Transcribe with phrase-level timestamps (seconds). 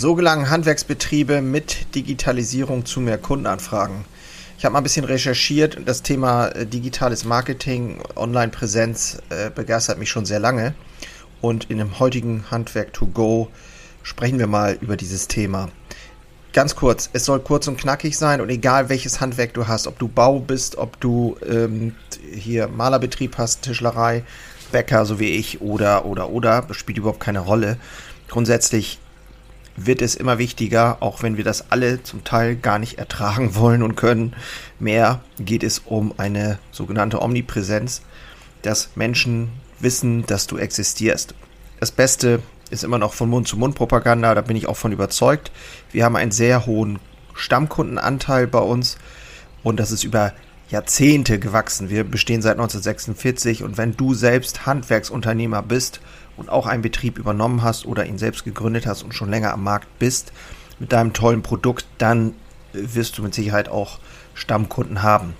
[0.00, 4.06] So gelangen Handwerksbetriebe mit Digitalisierung zu mehr Kundenanfragen.
[4.56, 5.76] Ich habe mal ein bisschen recherchiert.
[5.84, 10.72] Das Thema äh, digitales Marketing, Online-Präsenz äh, begeistert mich schon sehr lange.
[11.42, 13.50] Und in dem heutigen Handwerk to go
[14.02, 15.68] sprechen wir mal über dieses Thema.
[16.54, 19.98] Ganz kurz, es soll kurz und knackig sein und egal welches Handwerk du hast, ob
[19.98, 21.94] du Bau bist, ob du ähm,
[22.32, 24.24] hier Malerbetrieb hast, Tischlerei,
[24.72, 27.76] Bäcker, so wie ich, oder, oder, oder, das spielt überhaupt keine Rolle.
[28.28, 28.98] Grundsätzlich
[29.76, 33.82] wird es immer wichtiger, auch wenn wir das alle zum Teil gar nicht ertragen wollen
[33.82, 34.34] und können.
[34.78, 38.02] Mehr geht es um eine sogenannte Omnipräsenz,
[38.62, 39.48] dass Menschen
[39.78, 41.34] wissen, dass du existierst.
[41.78, 45.50] Das Beste ist immer noch von Mund-zu-Mund-Propaganda, da bin ich auch von überzeugt.
[45.90, 46.98] Wir haben einen sehr hohen
[47.34, 48.98] Stammkundenanteil bei uns
[49.62, 50.32] und das ist über
[50.70, 51.90] Jahrzehnte gewachsen.
[51.90, 56.00] Wir bestehen seit 1946 und wenn du selbst Handwerksunternehmer bist
[56.36, 59.64] und auch einen Betrieb übernommen hast oder ihn selbst gegründet hast und schon länger am
[59.64, 60.32] Markt bist
[60.78, 62.34] mit deinem tollen Produkt, dann
[62.72, 63.98] wirst du mit Sicherheit auch
[64.34, 65.34] Stammkunden haben.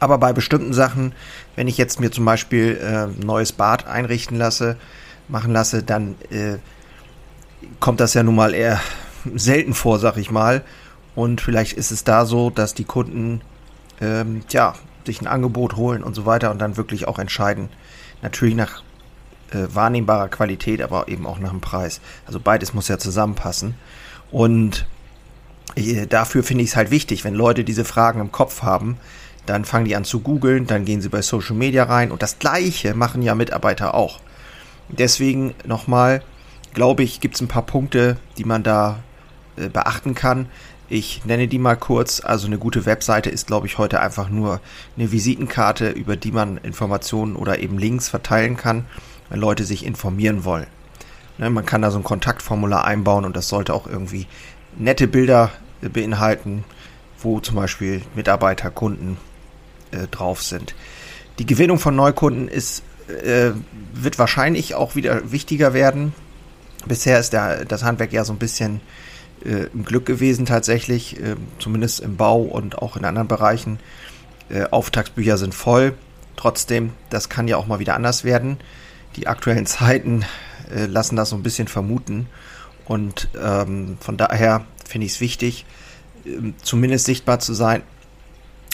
[0.00, 1.12] Aber bei bestimmten Sachen,
[1.56, 4.76] wenn ich jetzt mir zum Beispiel äh, ein neues Bad einrichten lasse,
[5.28, 6.58] machen lasse, dann äh,
[7.80, 8.80] kommt das ja nun mal eher
[9.34, 10.62] selten vor, sag ich mal.
[11.14, 13.40] Und vielleicht ist es da so, dass die Kunden
[14.00, 17.68] ähm, ja, sich ein Angebot holen und so weiter und dann wirklich auch entscheiden.
[18.22, 18.82] Natürlich nach
[19.50, 22.00] äh, wahrnehmbarer Qualität, aber eben auch nach dem Preis.
[22.26, 23.74] Also beides muss ja zusammenpassen.
[24.30, 24.86] Und
[25.76, 28.98] äh, dafür finde ich es halt wichtig, wenn Leute diese Fragen im Kopf haben,
[29.46, 32.38] dann fangen die an zu googeln, dann gehen sie bei Social Media rein und das
[32.38, 34.20] gleiche machen ja Mitarbeiter auch.
[34.90, 36.22] Deswegen nochmal,
[36.74, 38.98] glaube ich, gibt es ein paar Punkte, die man da
[39.56, 40.48] äh, beachten kann.
[40.88, 42.20] Ich nenne die mal kurz.
[42.24, 44.60] Also eine gute Webseite ist, glaube ich, heute einfach nur
[44.96, 48.86] eine Visitenkarte, über die man Informationen oder eben Links verteilen kann
[49.28, 50.66] wenn Leute sich informieren wollen.
[51.38, 54.26] Ne, man kann da so ein Kontaktformular einbauen und das sollte auch irgendwie
[54.76, 55.50] nette Bilder
[55.80, 56.64] beinhalten,
[57.20, 59.16] wo zum Beispiel Mitarbeiter, Kunden
[59.92, 60.74] äh, drauf sind.
[61.38, 63.52] Die Gewinnung von Neukunden ist, äh,
[63.92, 66.12] wird wahrscheinlich auch wieder wichtiger werden.
[66.86, 68.80] Bisher ist der, das Handwerk ja so ein bisschen
[69.44, 73.78] äh, im Glück gewesen tatsächlich, äh, zumindest im Bau und auch in anderen Bereichen.
[74.48, 75.94] Äh, Auftragsbücher sind voll.
[76.36, 78.58] Trotzdem, das kann ja auch mal wieder anders werden
[79.18, 80.24] die aktuellen Zeiten
[80.74, 82.26] äh, lassen das so ein bisschen vermuten.
[82.84, 85.66] Und ähm, von daher finde ich es wichtig,
[86.24, 87.82] äh, zumindest sichtbar zu sein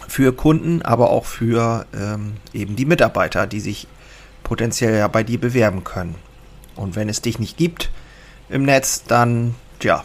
[0.06, 3.88] für Kunden, aber auch für ähm, eben die Mitarbeiter, die sich
[4.42, 6.14] potenziell ja bei dir bewerben können.
[6.76, 7.90] Und wenn es dich nicht gibt
[8.48, 10.04] im Netz, dann ja,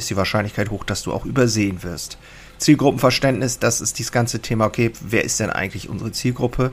[0.00, 2.18] ist die Wahrscheinlichkeit hoch, dass du auch übersehen wirst.
[2.58, 6.72] Zielgruppenverständnis, das ist dieses ganze Thema, okay, wer ist denn eigentlich unsere Zielgruppe?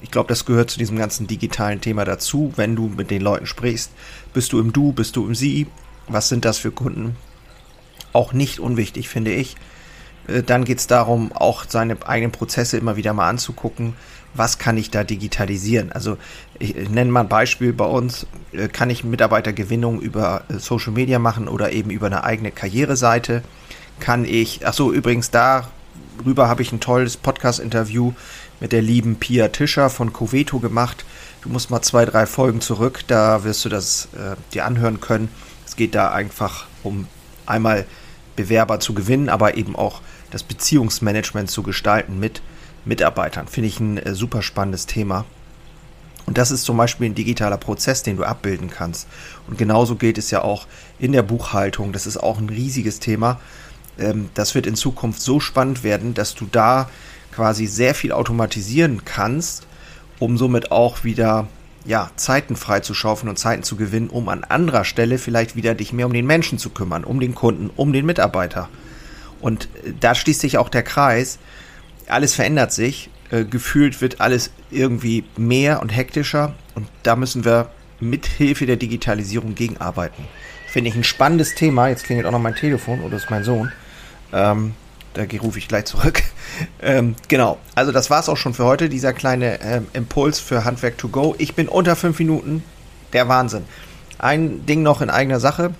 [0.00, 2.52] Ich glaube, das gehört zu diesem ganzen digitalen Thema dazu.
[2.56, 3.90] Wenn du mit den Leuten sprichst,
[4.32, 5.66] bist du im Du, bist du im Sie?
[6.06, 7.16] Was sind das für Kunden?
[8.12, 9.56] Auch nicht unwichtig, finde ich.
[10.28, 13.94] Äh, dann geht es darum, auch seine eigenen Prozesse immer wieder mal anzugucken.
[14.34, 15.92] Was kann ich da digitalisieren?
[15.92, 16.16] Also
[16.58, 18.26] ich nenne mal ein Beispiel bei uns.
[18.52, 23.42] Äh, kann ich Mitarbeitergewinnung über äh, Social Media machen oder eben über eine eigene Karriereseite?
[24.00, 28.12] Kann ich, ach so, übrigens darüber habe ich ein tolles Podcast-Interview
[28.60, 31.04] mit der lieben Pia Tischer von Coveto gemacht.
[31.42, 35.28] Du musst mal zwei, drei Folgen zurück, da wirst du das äh, dir anhören können.
[35.66, 37.06] Es geht da einfach um
[37.46, 37.86] einmal
[38.36, 40.00] Bewerber zu gewinnen, aber eben auch
[40.30, 42.42] das Beziehungsmanagement zu gestalten mit
[42.88, 43.46] Mitarbeitern.
[43.46, 45.24] Finde ich ein äh, super spannendes Thema.
[46.26, 49.06] Und das ist zum Beispiel ein digitaler Prozess, den du abbilden kannst.
[49.46, 50.66] Und genauso geht es ja auch
[50.98, 51.92] in der Buchhaltung.
[51.92, 53.40] Das ist auch ein riesiges Thema.
[53.98, 56.90] Ähm, das wird in Zukunft so spannend werden, dass du da
[57.32, 59.66] quasi sehr viel automatisieren kannst,
[60.18, 61.46] um somit auch wieder
[61.84, 66.06] ja, Zeiten freizuschaufeln und Zeiten zu gewinnen, um an anderer Stelle vielleicht wieder dich mehr
[66.06, 68.68] um den Menschen zu kümmern, um den Kunden, um den Mitarbeiter.
[69.40, 71.38] Und äh, da schließt sich auch der Kreis.
[72.08, 73.10] Alles verändert sich.
[73.30, 76.54] Äh, gefühlt wird alles irgendwie mehr und hektischer.
[76.74, 77.70] Und da müssen wir
[78.00, 80.24] mit Hilfe der Digitalisierung gegenarbeiten.
[80.66, 81.88] Finde ich ein spannendes Thema.
[81.88, 83.72] Jetzt klingelt auch noch mein Telefon oder ist mein Sohn.
[84.32, 84.74] Ähm,
[85.14, 86.22] da rufe ich gleich zurück.
[86.80, 90.64] Ähm, genau, also das war es auch schon für heute, dieser kleine ähm, Impuls für
[90.64, 91.36] Handwerk to go.
[91.38, 92.64] Ich bin unter fünf Minuten,
[93.12, 93.64] der Wahnsinn.
[94.18, 95.74] Ein Ding noch in eigener Sache.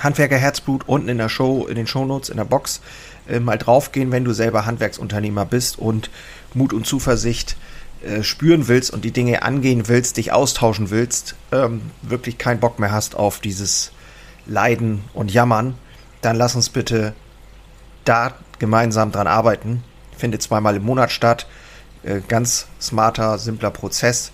[0.00, 2.80] Handwerker Herzblut unten in der Show, in den Shownotes, in der Box
[3.28, 6.10] äh, mal draufgehen, wenn du selber Handwerksunternehmer bist und
[6.54, 7.56] Mut und Zuversicht
[8.02, 12.78] äh, spüren willst und die Dinge angehen willst, dich austauschen willst, ähm, wirklich keinen Bock
[12.78, 13.92] mehr hast auf dieses
[14.46, 15.74] Leiden und Jammern,
[16.22, 17.14] dann lass uns bitte
[18.04, 19.82] da gemeinsam dran arbeiten.
[20.16, 21.46] Findet zweimal im Monat statt.
[22.02, 24.32] Äh, ganz smarter, simpler Prozess.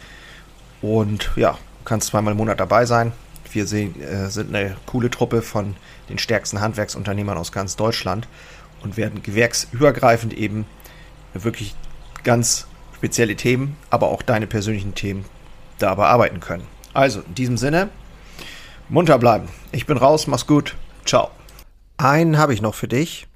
[0.81, 3.13] Und ja, kannst zweimal im Monat dabei sein.
[3.57, 5.77] Wir sehen, äh, sind eine coole Truppe von
[6.11, 8.29] den stärksten Handwerksunternehmern aus ganz Deutschland
[8.83, 10.67] und werden gewerksübergreifend eben
[11.33, 11.75] wirklich
[12.23, 15.25] ganz spezielle Themen, aber auch deine persönlichen Themen
[15.79, 16.65] da bearbeiten können.
[16.93, 17.89] Also, in diesem Sinne,
[18.91, 19.49] munter bleiben.
[19.73, 20.77] Ich bin raus, mach's gut.
[21.07, 21.31] Ciao.
[21.97, 23.27] Einen habe ich noch für dich.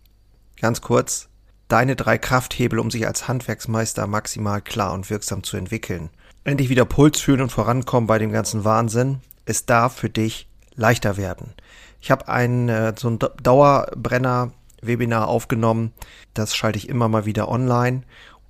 [0.61, 1.29] Ganz kurz.
[1.69, 6.11] Deine drei Krafthebel, um sich als Handwerksmeister maximal klar und wirksam zu entwickeln.
[6.45, 9.23] Endlich wieder Puls fühlen und vorankommen bei dem ganzen Wahnsinn.
[9.45, 11.55] Es darf für dich leichter werden.
[12.01, 15.93] Ich habe ein äh, so ein Dauerbrenner-Webinar aufgenommen.
[16.35, 18.03] Das schalte ich immer mal wieder online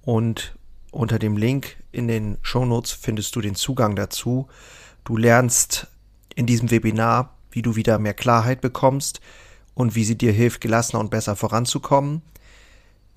[0.02, 0.54] und
[0.92, 4.48] unter dem Link in den Shownotes findest du den Zugang dazu.
[5.04, 5.86] Du lernst
[6.34, 9.20] in diesem Webinar, wie du wieder mehr Klarheit bekommst
[9.74, 12.22] und wie sie dir hilft, gelassener und besser voranzukommen.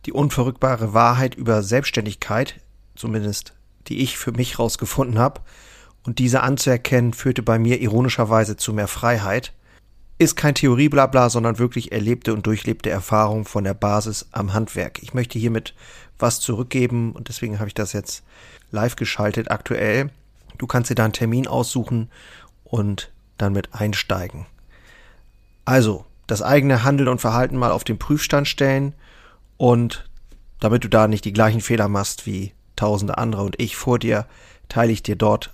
[0.05, 2.59] Die unverrückbare Wahrheit über Selbstständigkeit,
[2.95, 3.53] zumindest
[3.87, 5.41] die ich für mich rausgefunden habe,
[6.05, 9.53] und diese anzuerkennen, führte bei mir ironischerweise zu mehr Freiheit.
[10.17, 15.01] Ist kein Theorieblabla, sondern wirklich erlebte und durchlebte Erfahrung von der Basis am Handwerk.
[15.01, 15.73] Ich möchte hiermit
[16.19, 18.23] was zurückgeben und deswegen habe ich das jetzt
[18.71, 20.09] live geschaltet aktuell.
[20.57, 22.09] Du kannst dir da einen Termin aussuchen
[22.63, 24.45] und dann mit einsteigen.
[25.65, 28.93] Also, das eigene Handeln und Verhalten mal auf den Prüfstand stellen
[29.57, 30.09] und
[30.59, 34.25] damit du da nicht die gleichen Fehler machst wie tausende andere und ich vor dir,
[34.69, 35.53] teile ich dir dort